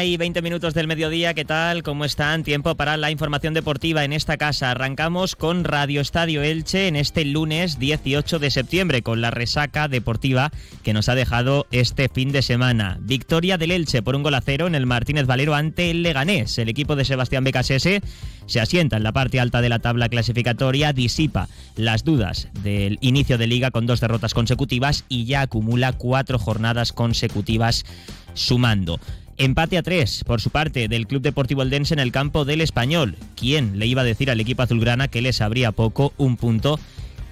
[0.00, 1.82] Una y 20 minutos del mediodía, ¿qué tal?
[1.82, 2.42] ¿Cómo están?
[2.42, 4.70] Tiempo para la información deportiva en esta casa.
[4.70, 10.52] Arrancamos con Radio Estadio Elche en este lunes 18 de septiembre con la resaca deportiva
[10.82, 12.96] que nos ha dejado este fin de semana.
[13.02, 16.56] Victoria del Elche por un gol a cero en el Martínez Valero ante el Leganés.
[16.56, 18.00] El equipo de Sebastián Becasese
[18.46, 23.36] se asienta en la parte alta de la tabla clasificatoria, disipa las dudas del inicio
[23.36, 27.84] de liga con dos derrotas consecutivas y ya acumula cuatro jornadas consecutivas
[28.32, 28.98] sumando.
[29.40, 33.16] Empate a tres, por su parte, del Club Deportivo Eldense en el campo del Español.
[33.36, 36.78] ¿Quién le iba a decir al equipo azulgrana que les abría poco un punto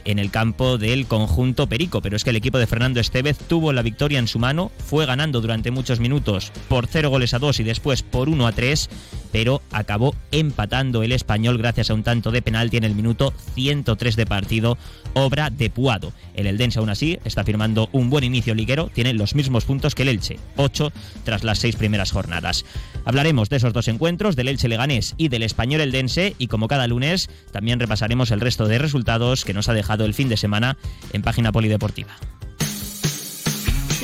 [0.06, 3.74] en el campo del conjunto Perico, pero es que el equipo de Fernando Estevez tuvo
[3.74, 7.60] la victoria en su mano, fue ganando durante muchos minutos por 0 goles a 2
[7.60, 8.88] y después por 1 a 3,
[9.32, 14.16] pero acabó empatando el español gracias a un tanto de penalti en el minuto 103
[14.16, 14.78] de partido,
[15.14, 16.12] obra de Puado.
[16.34, 20.02] El Eldense aún así está firmando un buen inicio liguero, tiene los mismos puntos que
[20.02, 20.92] el Elche, 8
[21.24, 22.64] tras las seis primeras jornadas.
[23.04, 26.86] Hablaremos de esos dos encuentros, del Elche Leganés y del Español Eldense, y como cada
[26.86, 30.76] lunes, también repasaremos el resto de resultados que nos ha dejado el fin de semana
[31.12, 32.16] en página polideportiva.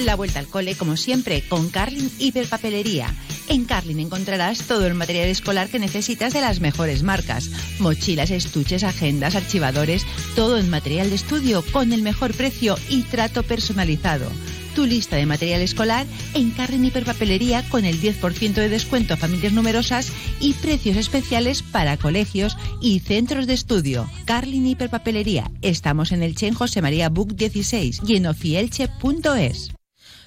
[0.05, 3.15] La vuelta al cole, como siempre, con Carlin Hiperpapelería.
[3.49, 7.51] En Carlin encontrarás todo el material escolar que necesitas de las mejores marcas.
[7.79, 13.43] Mochilas, estuches, agendas, archivadores, todo en material de estudio con el mejor precio y trato
[13.43, 14.31] personalizado
[14.75, 19.53] tu lista de material escolar en Carren Hiperpapelería con el 10% de descuento a familias
[19.53, 24.11] numerosas y precios especiales para colegios y centros de estudio.
[24.25, 25.51] Carlin Hiperpapelería.
[25.63, 29.71] Estamos en el Chen José María Book 16 y en ofielche.es.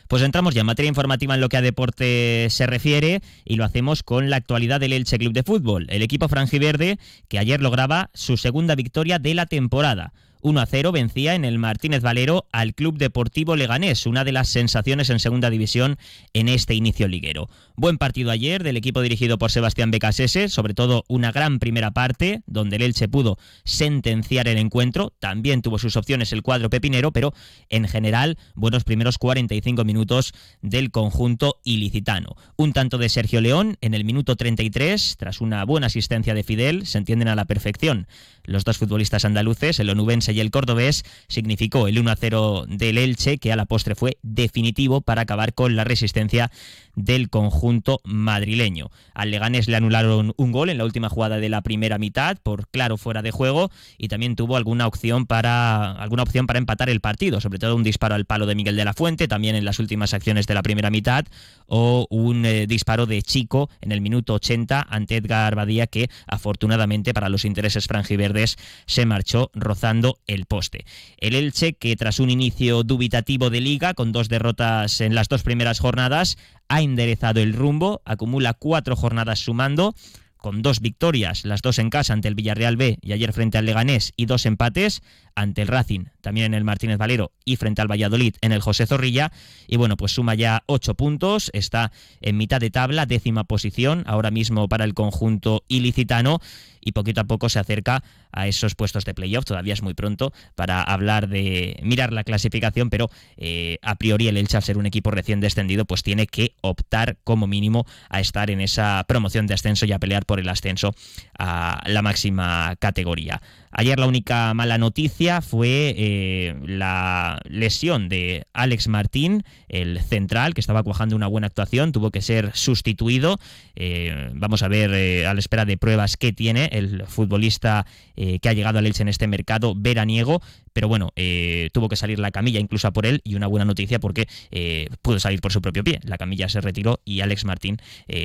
[0.07, 3.65] Pues entramos ya en materia informativa en lo que a deporte se refiere y lo
[3.65, 5.87] hacemos con la actualidad del Elche Club de Fútbol.
[5.89, 10.13] El equipo franjiverde que ayer lograba su segunda victoria de la temporada.
[10.41, 14.49] 1 a 0 vencía en el Martínez Valero al Club Deportivo Leganés, una de las
[14.49, 15.97] sensaciones en segunda división
[16.33, 17.49] en este inicio liguero.
[17.75, 22.41] Buen partido ayer del equipo dirigido por Sebastián Becasese, sobre todo una gran primera parte
[22.45, 27.33] donde el Elche pudo sentenciar el encuentro, también tuvo sus opciones el cuadro pepinero, pero
[27.69, 32.35] en general buenos primeros 45 minutos del conjunto ilicitano.
[32.55, 36.85] Un tanto de Sergio León en el minuto 33, tras una buena asistencia de Fidel,
[36.85, 38.07] se entienden a la perfección
[38.47, 43.51] los dos futbolistas andaluces, el onubense y el cordobés, significó el 1-0 del Elche, que
[43.51, 46.51] a la postre fue definitivo para acabar con la resistencia
[46.97, 48.89] del conjunto madrileño.
[49.13, 52.67] Al Leganés le anularon un gol en la última jugada de la primera mitad por
[52.67, 57.01] claro fuera de juego y también tuvo alguna opción para alguna opción para empatar el
[57.01, 59.79] partido, sobre todo un disparo al palo de Miguel de la Fuente, también en las
[59.79, 61.25] últimas acciones de la primera mitad
[61.67, 67.13] o un eh, disparo de Chico en el minuto 80 ante Edgar Badía que afortunadamente
[67.13, 70.85] para los intereses franjiverdes se marchó rozando el poste.
[71.17, 75.43] El Elche que tras un inicio dubitativo de liga con dos derrotas en las dos
[75.43, 79.95] primeras jornadas ha enderezado el rumbo, acumula cuatro jornadas sumando,
[80.37, 83.65] con dos victorias, las dos en casa ante el Villarreal B y ayer frente al
[83.65, 85.01] Leganés y dos empates
[85.35, 88.87] ante el Racing, también en el Martínez Valero y frente al Valladolid en el José
[88.87, 89.31] Zorrilla.
[89.67, 94.31] Y bueno, pues suma ya ocho puntos, está en mitad de tabla, décima posición ahora
[94.31, 96.39] mismo para el conjunto ilicitano
[96.87, 99.45] y poquito a poco se acerca a esos puestos de playoff.
[99.45, 104.37] Todavía es muy pronto para hablar de mirar la clasificación, pero eh, a priori el
[104.37, 108.49] Elche, al ser un equipo recién descendido, pues tiene que optar como mínimo a estar
[108.49, 110.93] en esa promoción de ascenso y a pelear por el ascenso
[111.39, 113.41] a la máxima categoría.
[113.71, 120.61] Ayer la única mala noticia fue eh, la lesión de Alex Martín, el central, que
[120.61, 123.39] estaba cuajando una buena actuación, tuvo que ser sustituido.
[123.75, 127.85] Eh, vamos a ver a la espera de pruebas que tiene el futbolista
[128.15, 130.41] eh, que ha llegado al Elche en este mercado veraniego,
[130.73, 133.99] pero bueno, eh, tuvo que salir la camilla incluso por él y una buena noticia
[133.99, 135.99] porque eh, pudo salir por su propio pie.
[136.03, 137.77] La camilla se retiró y Alex Martín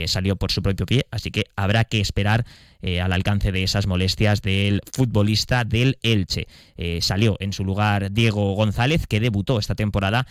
[0.06, 2.44] salió por su propio pie, así que habrá que esperar
[3.00, 5.31] al alcance de esas molestias del futbolista
[5.66, 6.46] del Elche.
[7.00, 10.26] salió en su lugar Diego González, que debutó esta temporada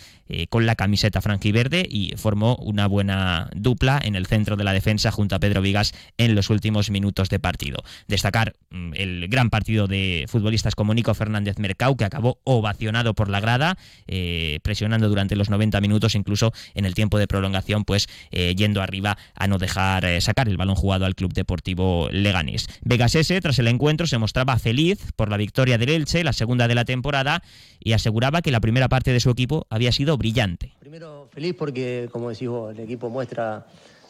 [0.50, 5.12] con la camiseta franjiverde y formó una buena dupla en el centro de la defensa
[5.12, 7.84] junto a Pedro Vigas en los últimos minutos de partido.
[8.08, 13.30] Destacar mm, el gran partido de futbolistas como Nico Fernández Mercau, que acabó ovacionado por
[13.30, 13.78] la grada,
[14.08, 18.82] eh, presionando durante los 90 minutos, incluso en el tiempo de prolongación, pues eh, yendo
[18.82, 22.68] arriba a no dejar eh, sacar el balón jugado al Club Deportivo Leganés.
[22.84, 26.68] Vegas S, tras el encuentro, se mostraba feliz por la victoria del Elche, la segunda
[26.68, 27.44] de la temporada,
[27.80, 30.74] y aseguraba que la primera parte de su equipo había sido brillante.
[30.80, 33.66] Primero feliz porque, como decís vos, el equipo muestra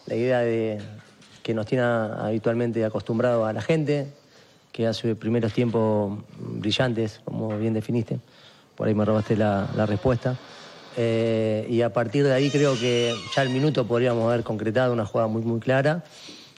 [0.08, 0.80] la idea de
[1.44, 4.08] que nos tiene habitualmente acostumbrado a la gente,
[4.72, 8.20] que hace primeros tiempos brillantes, como bien definiste.
[8.76, 10.38] Por ahí me robaste la, respuesta.
[10.98, 15.06] eh, y a partir de ahí creo que ya el minuto podríamos haber concretado una
[15.06, 16.04] jugada muy, muy clara.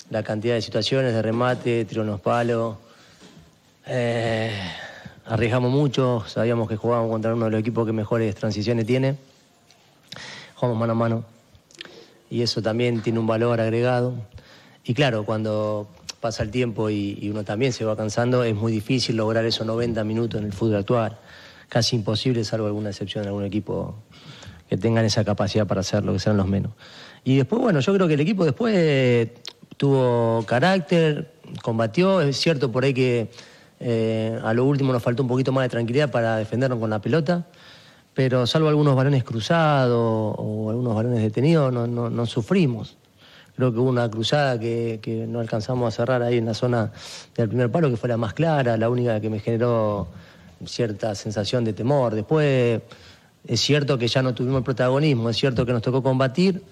[0.10, 2.78] La cantidad de situaciones de remate, tiro en los palos.
[3.85, 4.51] Eh,
[5.25, 9.18] arriesgamos mucho, sabíamos que jugábamos contra uno de los equipos que mejores transiciones tiene.
[10.56, 11.25] Jugamos mano a mano.
[12.30, 14.13] Y eso también tiene un valor agregado.
[14.85, 15.88] Y claro, cuando
[16.19, 20.03] pasa el tiempo y, uno también se va cansando, es muy difícil lograr esos 90
[20.03, 21.18] minutos en el fútbol actual.
[21.68, 23.95] Casi imposible, salvo alguna excepción en algún equipo
[24.69, 26.71] que tengan esa capacidad para hacerlo, que sean los menos.
[27.24, 29.30] Y después, bueno, yo creo que el equipo después
[29.75, 33.30] tuvo carácter, combatió, es cierto por ahí que
[33.85, 37.01] eh, a lo último nos faltó un poquito más de tranquilidad para defendernos con la
[37.01, 37.45] pelota,
[38.13, 42.95] pero salvo algunos balones cruzados o algunos balones detenidos, no, sufrimos.
[43.57, 46.94] Creo que hubo una cruzada que, no alcanzamos a cerrar ahí en la zona
[47.35, 50.07] del primer palo, que fue la más clara, la única que me generó
[50.65, 52.15] cierta sensación de temor.
[52.15, 52.81] Después
[53.45, 56.63] es cierto que ya no tuvimos el protagonismo, es cierto que nos tocó combatir,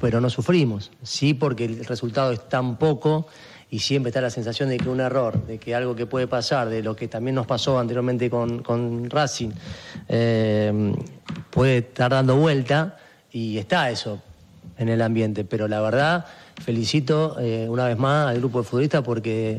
[0.00, 0.90] pero no sufrimos.
[1.02, 3.26] Sí, porque el resultado es tan poco
[3.70, 6.68] y siempre está la sensación de que un error, de que algo que puede pasar,
[6.68, 9.50] de lo que también nos pasó anteriormente con, Racing,
[10.08, 10.94] eh,
[11.50, 12.96] puede estar dando vuelta
[13.30, 14.22] y está eso
[14.78, 15.44] en el ambiente.
[15.44, 16.24] Pero la verdad,
[16.62, 19.58] felicito eh, una vez más al grupo de futbolistas porque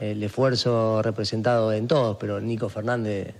[0.00, 3.34] el esfuerzo representado en todos, pero Nico Fernández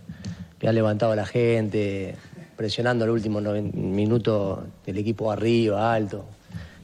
[0.59, 2.15] que ha levantado a la gente,
[2.55, 6.27] presionando el último minuto del equipo arriba, alto.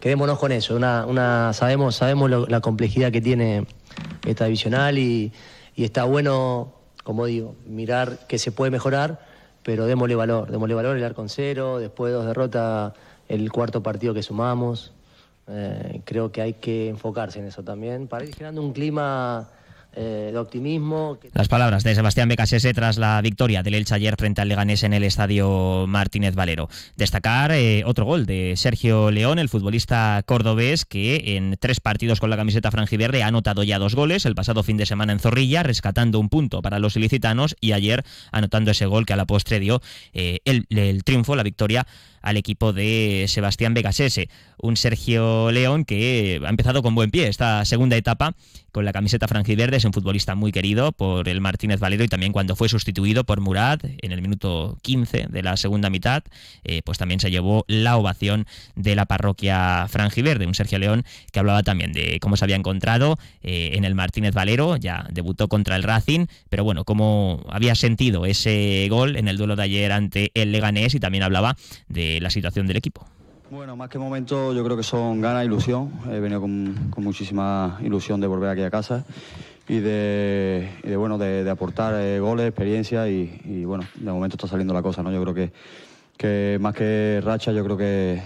[0.06, 3.66] Quedémonos con eso, una, sabemos, sabemos la complejidad que tiene
[4.24, 5.32] esta divisional y,
[5.74, 9.18] y está bueno, como digo, mirar que se puede mejorar,
[9.64, 12.92] pero démosle valor, démosle valor el arco cero, después de dos derrotas
[13.26, 14.92] el cuarto partido que sumamos.
[15.48, 19.48] Eh, creo que hay que enfocarse en eso también para ir generando un clima
[19.96, 21.18] eh, optimismo.
[21.32, 24.92] Las palabras de Sebastián Becasese tras la victoria del Elche ayer frente al Leganés en
[24.92, 26.68] el estadio Martínez Valero.
[26.96, 32.30] Destacar eh, otro gol de Sergio León, el futbolista cordobés, que en tres partidos con
[32.30, 35.62] la camiseta franjiverde ha anotado ya dos goles, el pasado fin de semana en Zorrilla,
[35.62, 39.60] rescatando un punto para los ilicitanos y ayer anotando ese gol que a la postre
[39.60, 39.80] dio
[40.12, 41.86] el, el triunfo, la victoria
[42.26, 44.28] al equipo de Sebastián Vegasese.
[44.58, 48.34] Un Sergio León que ha empezado con buen pie esta segunda etapa
[48.72, 49.76] con la camiseta franjiverde.
[49.76, 53.40] Es un futbolista muy querido por el Martínez Valero y también cuando fue sustituido por
[53.40, 56.24] Murad en el minuto 15 de la segunda mitad,
[56.64, 60.46] eh, pues también se llevó la ovación de la parroquia franjiverde.
[60.46, 64.34] Un Sergio León que hablaba también de cómo se había encontrado eh, en el Martínez
[64.34, 69.38] Valero, ya debutó contra el Racing, pero bueno, cómo había sentido ese gol en el
[69.38, 71.56] duelo de ayer ante el Leganés y también hablaba
[72.16, 73.04] de la situación del equipo.
[73.50, 75.92] Bueno, más que momento yo creo que son ganas, ilusión.
[76.10, 79.04] He venido con, muchísima ilusión de volver aquí a casa
[79.68, 80.68] y de,
[80.98, 85.12] bueno, de, aportar eh, goles, experiencia y, bueno, de momento está saliendo la cosa, ¿no?
[85.12, 85.52] Yo creo que,
[86.16, 88.20] que más que racha, yo creo que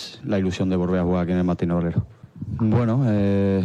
[0.00, 2.06] es la ilusión de volver a jugar aquí en el Martín Obrero.
[2.58, 3.62] Bueno, eh,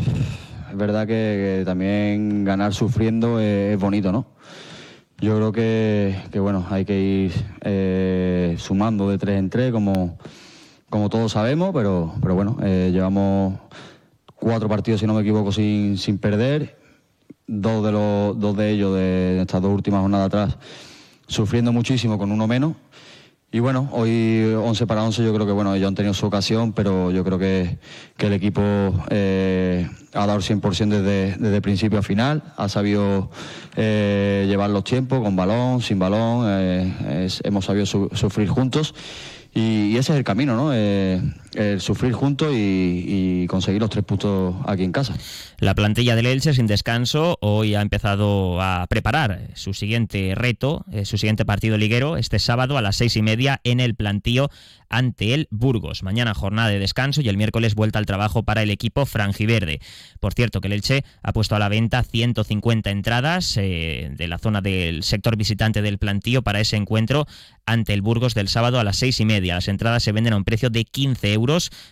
[0.70, 4.28] es verdad que, también ganar sufriendo es bonito, ¿no?
[5.22, 7.32] Yo creo que, bueno, hay que ir
[7.62, 10.18] eh, sumando de tres en tres, como,
[10.90, 13.60] como todos sabemos, pero, pero bueno, eh, llevamos
[14.34, 16.76] cuatro partidos, si no me equivoco, sin, sin perder.
[17.46, 20.58] Dos de, los, dos de ellos de estas dos últimas jornadas atrás,
[21.28, 22.74] sufriendo muchísimo con uno menos.
[23.54, 26.72] Y bueno, hoy 11 para 11 yo creo que bueno, ellos han tenido su ocasión,
[26.72, 27.80] pero yo creo que,
[28.20, 28.62] el equipo
[29.10, 33.30] eh, ha dado el 100% desde, desde principio a final, ha sabido
[33.76, 38.96] eh, llevar los tiempos con balón, sin balón, eh, hemos sabido sufrir juntos
[39.54, 40.72] y, ese es el camino, ¿no?
[41.80, 45.16] Sufrir juntos y, conseguir los tres puntos aquí en casa.
[45.60, 51.04] La plantilla del Elche sin descanso hoy ha empezado a preparar su siguiente reto, eh,
[51.04, 54.50] su siguiente partido liguero, este sábado a las seis y media en el plantío
[54.90, 56.04] ante el Burgos.
[56.04, 59.82] Mañana jornada de descanso y el miércoles vuelta al trabajo para el equipo franjiverde.
[60.20, 64.38] Por cierto, que el Elche ha puesto a la venta 150 entradas eh, de la
[64.38, 67.26] zona del sector visitante del plantío para ese encuentro
[67.66, 69.56] ante el Burgos del sábado a las seis y media.
[69.56, 71.41] Las entradas se venden a un precio de 15 euros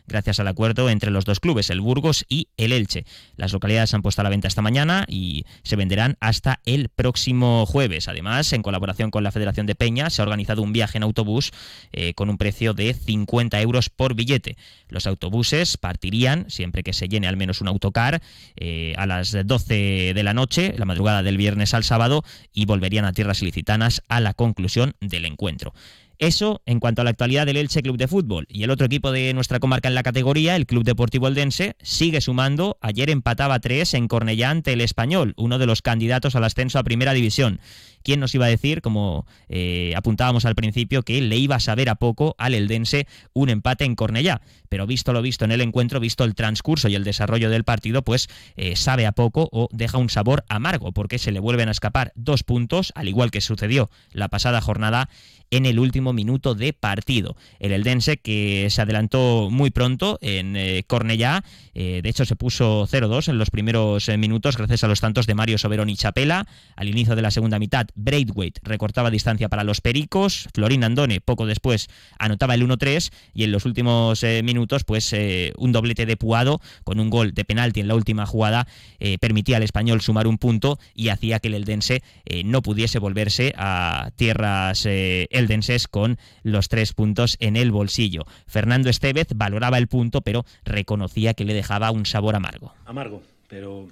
[0.08, 3.06] gracias al acuerdo entre los dos clubes, el Burgos y el Elche.
[3.36, 6.90] Las localidades se han puesto a la venta esta mañana y se venderán hasta el
[6.90, 8.08] próximo jueves.
[8.08, 11.52] Además, en colaboración con la Federación de Peña, se ha organizado un viaje en autobús
[11.92, 14.58] eh, con un precio de 50 euros por billete.
[14.88, 18.22] Los autobuses partirían, siempre que se llene al menos un autocar,
[18.56, 23.06] eh, a las 12 de la noche, la madrugada del viernes al sábado, y volverían
[23.06, 25.74] a tierras ilicitanas a la conclusión del encuentro.
[26.20, 28.46] Eso en cuanto a la actualidad del Elche Club de Fútbol.
[28.50, 32.20] Y el otro equipo de nuestra comarca en la categoría, el Club Deportivo Eldense, sigue
[32.20, 32.78] sumando.
[32.82, 36.84] Ayer empataba 3 en Cornellá ante el Español, uno de los candidatos al ascenso a
[36.84, 37.62] Primera División.
[38.04, 41.90] ¿Quién nos iba a decir, como eh, apuntábamos al principio, que le iba a saber
[41.90, 44.42] a poco al Eldense un empate en Cornellá?
[44.68, 48.04] Pero visto lo visto en el encuentro, visto el transcurso y el desarrollo del partido,
[48.04, 51.72] pues eh, sabe a poco o deja un sabor amargo, porque se le vuelven a
[51.72, 55.10] escapar dos puntos, al igual que sucedió la pasada jornada
[55.52, 57.36] en el último minuto de partido.
[57.60, 63.30] El Eldense que se adelantó muy pronto en eh, Cornellá, de hecho se puso 0-2
[63.30, 66.46] en los primeros minutos gracias a los tantos de Mario Soberón y Chapela.
[66.76, 71.46] Al inicio de la segunda mitad Braithwaite recortaba distancia para los Pericos, Florín Andone poco
[71.46, 76.18] después anotaba el 1-3 y en los últimos eh, minutos pues eh, un doblete de
[76.18, 78.68] Puado con un gol de penalti en la última jugada
[79.00, 82.04] eh, permitía al español sumar un punto y hacía que el Eldense
[82.46, 85.99] no pudiese volverse a tierras eldenses con
[86.44, 88.26] los tres puntos en el bolsillo.
[88.48, 92.74] Fernando Estevez valoraba el punto pero reconocía que le dejaba un sabor amargo.
[92.86, 93.88] Amargo, pero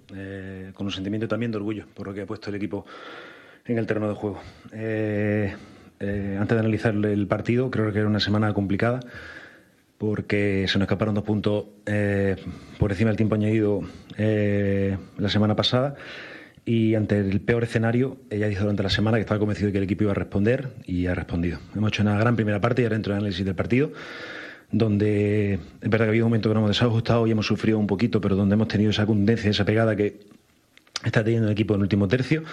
[0.74, 2.86] con un sentimiento también de orgullo por lo que ha puesto el equipo
[3.68, 4.40] en el terreno de juego.
[4.72, 5.56] Eh,
[6.00, 9.00] eh, antes de analizar el partido, creo que era una semana complicada
[9.98, 12.36] porque se nos escaparon dos puntos eh,
[12.78, 13.82] por encima del tiempo añadido
[14.18, 15.96] la semana pasada
[16.68, 19.78] y ante el peor escenario, ella dijo durante la semana que estaba convencido de que
[19.78, 21.60] el equipo iba a responder y ha respondido.
[21.74, 23.94] Hemos hecho una gran primera parte y ahora dentro del análisis del partido,
[24.70, 27.80] donde es verdad que ha habido un momento que nos hemos desajustado y hemos sufrido
[27.80, 30.20] un poquito, pero donde hemos tenido esa contundencia, esa pegada que
[31.06, 32.44] está teniendo el equipo en el último tercio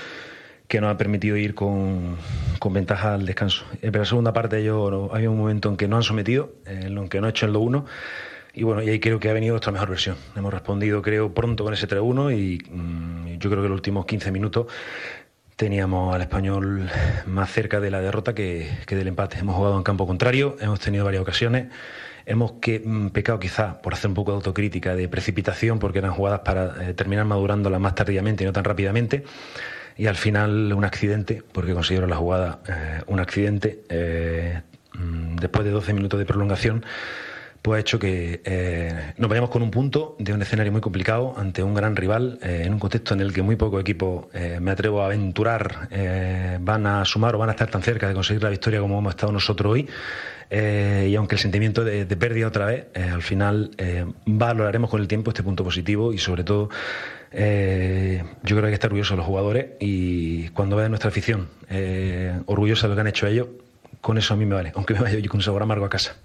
[0.69, 2.17] que nos ha permitido ir con,
[2.71, 3.65] ventaja al descanso.
[3.75, 6.97] Eh, pero la segunda parte yo había un momento en que no han sometido, en
[6.97, 7.85] el que no ha hecho el 2-1
[8.57, 10.17] y bueno, y ahí creo que ha venido nuestra mejor versión.
[10.37, 14.31] Hemos respondido creo pronto con ese 3-1 y mm, yo creo que los últimos 15
[14.31, 14.67] minutos
[15.57, 16.91] teníamos al español
[17.27, 19.39] más cerca de la derrota que, del empate.
[19.39, 21.69] Hemos jugado en campo contrario, hemos tenido varias ocasiones.
[22.27, 26.13] Hemos que, mm, pecado quizás por hacer un poco de autocrítica, de precipitación, porque eran
[26.13, 29.25] jugadas para eh, terminar madurándolas más tardíamente y no tan rápidamente
[29.97, 34.61] y al final un accidente, porque considero la jugada eh, un accidente, eh,
[34.95, 36.85] mm, después de 12 minutos de prolongación,
[37.65, 41.33] pues ha hecho que eh, nos vayamos con un punto de un escenario muy complicado
[41.35, 44.27] ante un gran rival, en un contexto en el que muy pocos equipos,
[44.61, 45.89] me atrevo a aventurar,
[46.61, 49.15] van a sumar o van a estar tan cerca de conseguir la victoria como hemos
[49.15, 49.89] estado nosotros hoy.
[50.51, 53.71] y aunque el sentimiento de, pérdida otra vez, al final
[54.27, 56.69] valoraremos con el tiempo este punto positivo y sobre todo
[57.37, 61.09] eh, yo creo que hay que estar orgullosos de los jugadores y cuando vean nuestra
[61.09, 63.49] afición eh, orgullosa de lo que han hecho ellos,
[64.01, 65.91] con eso a mí me vale, aunque me vaya yo con un sabor amargo a
[65.91, 66.17] casa.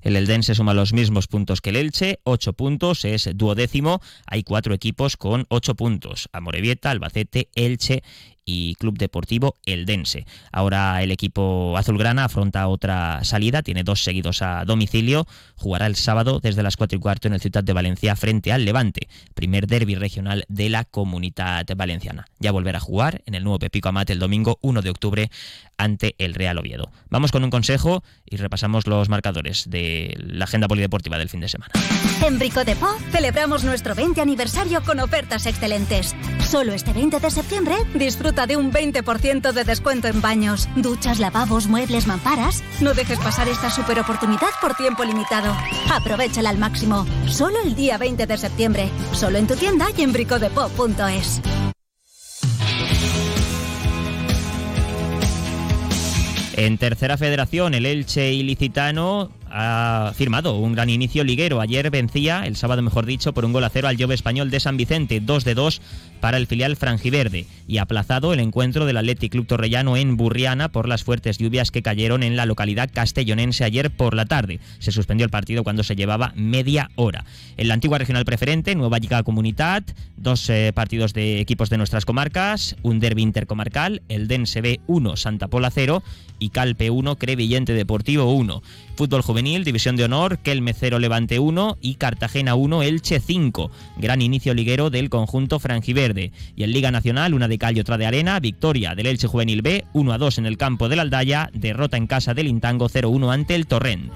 [0.00, 4.00] El Eldense suma los mismos puntos que el Elche, ocho puntos, es duodécimo.
[4.26, 8.02] Hay cuatro equipos con ocho puntos: Amorebieta, Albacete, Elche
[8.48, 10.26] y Club Deportivo Eldense.
[10.50, 16.40] Ahora el equipo azulgrana afronta otra salida, tiene dos seguidos a domicilio, jugará el sábado
[16.42, 19.96] desde las 4 y cuarto en el Ciudad de Valencia frente al Levante, primer derby
[19.96, 22.24] regional de la comunidad valenciana.
[22.38, 25.30] Ya volverá a jugar en el nuevo Pepico Amate el domingo 1 de octubre
[25.76, 26.90] ante el Real Oviedo.
[27.10, 31.48] Vamos con un consejo y repasamos los marcadores de la agenda polideportiva del fin de
[31.50, 31.72] semana.
[32.26, 32.78] En Brico de
[33.12, 36.14] celebramos nuestro 20 aniversario con ofertas excelentes.
[36.50, 41.66] Solo este 20 de septiembre disfruta de un 20% de descuento en baños, duchas, lavabos,
[41.66, 42.64] muebles, mamparas.
[42.80, 45.54] No dejes pasar esta super oportunidad por tiempo limitado.
[45.92, 47.04] Aprovechala al máximo.
[47.26, 48.88] Solo el día 20 de septiembre.
[49.12, 51.42] Solo en tu tienda y en bricodepop.es.
[56.56, 61.60] En tercera federación, el Elche ilicitano ha firmado un gran inicio liguero.
[61.60, 64.60] Ayer vencía, el sábado mejor dicho, por un gol a cero al Jove Español de
[64.60, 65.80] San Vicente, 2 de 2
[66.20, 70.88] para el filial franjiverde y aplazado el encuentro del Athletic Club Torrellano en Burriana por
[70.88, 74.60] las fuertes lluvias que cayeron en la localidad castellonense ayer por la tarde.
[74.78, 77.24] Se suspendió el partido cuando se llevaba media hora.
[77.56, 79.84] En la antigua regional preferente, Nueva Liga Comunidad,
[80.16, 85.16] dos eh, partidos de equipos de nuestras comarcas, un derbi intercomarcal, el Dense B 1,
[85.16, 86.02] Santa Pola 0
[86.38, 88.62] y Calpe 1, Crevillente Deportivo 1.
[88.98, 93.70] Fútbol juvenil, División de Honor, Kelme 0, Levante 1 y Cartagena 1, Elche 5.
[93.96, 96.32] Gran inicio liguero del conjunto franjiverde.
[96.56, 99.62] Y en Liga Nacional, una de cal y otra de arena, victoria del Elche Juvenil
[99.62, 103.32] B, 1 a 2 en el campo del Aldaya, derrota en casa del Intango 0-1
[103.32, 104.10] ante el Torrent.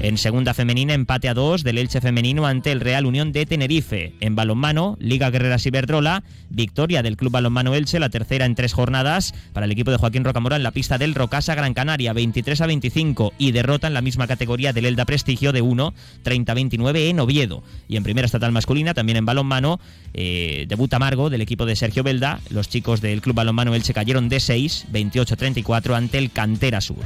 [0.00, 4.14] En segunda femenina, empate a dos del Elche femenino ante el Real Unión de Tenerife.
[4.20, 9.34] En balonmano, Liga Guerreras Iberdrola, victoria del Club Balonmano Elche, la tercera en tres jornadas
[9.54, 12.66] para el equipo de Joaquín Rocamora en la pista del Rocasa Gran Canaria, 23 a
[12.66, 17.08] 25 y derrota en la misma categoría del Elda Prestigio de 1, 30 a 29
[17.08, 17.62] en Oviedo.
[17.88, 19.80] Y en primera estatal masculina, también en balonmano,
[20.12, 22.40] eh, debut amargo del equipo de Sergio Belda.
[22.50, 26.82] Los chicos del Club Balonmano Elche cayeron de 6, 28 a 34 ante el Cantera
[26.82, 26.98] Sur.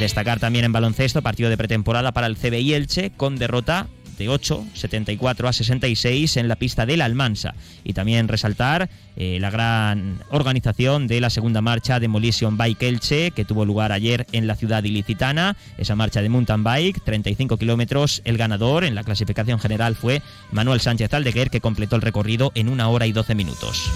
[0.00, 4.66] Destacar también en baloncesto, partido de pretemporada para el CBI Elche con derrota de 8,
[4.72, 7.54] 74 a 66 en la pista de la Almansa.
[7.84, 13.44] Y también resaltar eh, la gran organización de la segunda marcha Demolition Bike Elche, que
[13.44, 15.54] tuvo lugar ayer en la ciudad ilicitana.
[15.76, 18.22] Esa marcha de mountain bike, 35 kilómetros.
[18.24, 22.70] El ganador en la clasificación general fue Manuel Sánchez Aldeguer, que completó el recorrido en
[22.70, 23.90] una hora y 12 minutos.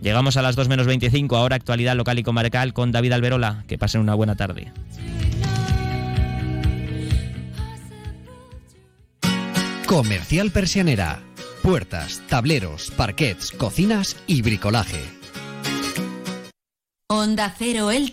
[0.00, 3.64] Llegamos a las 2 menos 25, ahora actualidad local y comarcal con David Alberola.
[3.66, 4.72] Que pasen una buena tarde.
[9.86, 11.20] Comercial Persianera.
[11.62, 15.02] Puertas, tableros, parquets, cocinas y bricolaje.
[17.08, 18.08] Onda Cero El